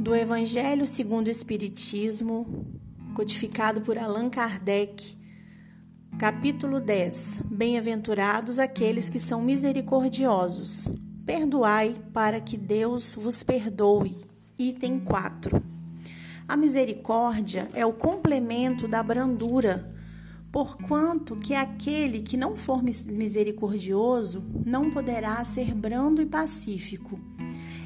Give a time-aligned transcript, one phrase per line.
[0.00, 2.64] do Evangelho segundo o Espiritismo,
[3.14, 5.14] codificado por Allan Kardec,
[6.18, 7.40] capítulo 10.
[7.50, 10.88] Bem-aventurados aqueles que são misericordiosos.
[11.26, 14.16] Perdoai para que Deus vos perdoe.
[14.58, 15.62] Item 4.
[16.48, 19.94] A misericórdia é o complemento da brandura,
[20.50, 27.20] porquanto que aquele que não for misericordioso não poderá ser brando e pacífico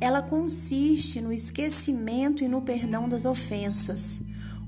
[0.00, 4.20] ela consiste no esquecimento e no perdão das ofensas.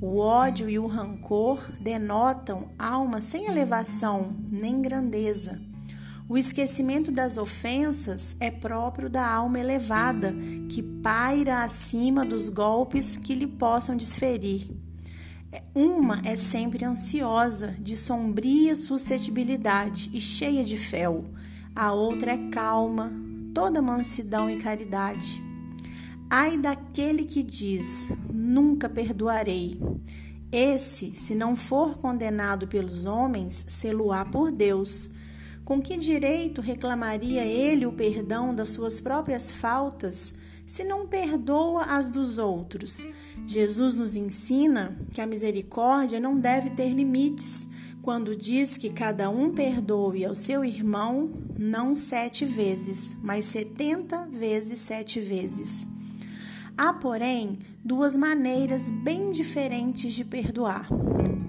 [0.00, 5.60] O ódio e o rancor denotam alma sem elevação nem grandeza.
[6.28, 10.34] O esquecimento das ofensas é próprio da alma elevada,
[10.68, 14.68] que paira acima dos golpes que lhe possam desferir.
[15.74, 21.24] Uma é sempre ansiosa, de sombria suscetibilidade e cheia de fel.
[21.74, 23.12] A outra é calma,
[23.56, 25.42] toda mansidão e caridade.
[26.28, 29.80] Ai daquele que diz: Nunca perdoarei.
[30.52, 35.08] Esse, se não for condenado pelos homens, sê-lo-á por Deus.
[35.64, 40.34] Com que direito reclamaria ele o perdão das suas próprias faltas,
[40.66, 43.06] se não perdoa as dos outros?
[43.46, 47.66] Jesus nos ensina que a misericórdia não deve ter limites
[48.06, 54.78] quando diz que cada um perdoe ao seu irmão não sete vezes, mas setenta vezes
[54.78, 55.84] sete vezes.
[56.78, 60.86] Há, porém, duas maneiras bem diferentes de perdoar.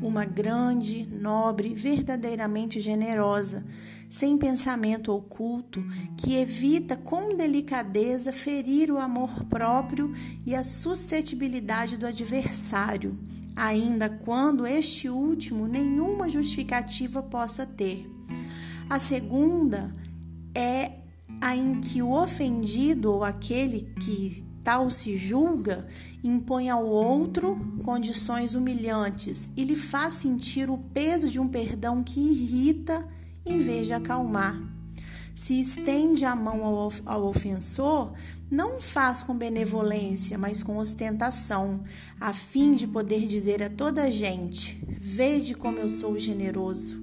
[0.00, 3.66] Uma grande, nobre, verdadeiramente generosa,
[4.08, 5.84] sem pensamento oculto,
[6.16, 10.12] que evita com delicadeza ferir o amor próprio
[10.46, 13.18] e a suscetibilidade do adversário
[13.54, 18.08] ainda quando este último nenhuma justificativa possa ter.
[18.88, 19.94] A segunda
[20.54, 20.92] é
[21.40, 25.86] a em que o ofendido ou aquele que tal se julga
[26.22, 32.18] impõe ao outro condições humilhantes e lhe faz sentir o peso de um perdão que
[32.18, 33.06] irrita
[33.44, 34.73] em vez de acalmar.
[35.34, 38.12] Se estende a mão ao, ao ofensor,
[38.48, 41.82] não faz com benevolência, mas com ostentação,
[42.20, 47.02] a fim de poder dizer a toda a gente: Vede como eu sou generoso.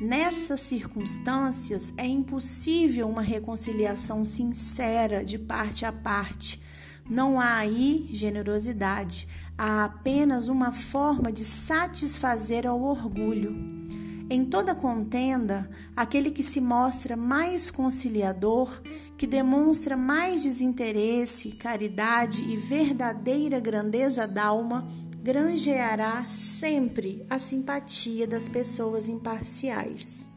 [0.00, 6.60] Nessas circunstâncias, é impossível uma reconciliação sincera de parte a parte.
[7.08, 13.85] Não há aí generosidade, há apenas uma forma de satisfazer ao orgulho.
[14.28, 18.82] Em toda contenda, aquele que se mostra mais conciliador,
[19.16, 24.88] que demonstra mais desinteresse, caridade e verdadeira grandeza d'alma,
[25.22, 30.35] granjeará sempre a simpatia das pessoas imparciais.